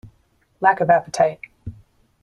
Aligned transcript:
Lack 0.61 0.81
of 0.81 0.89
appetite! 0.89 1.41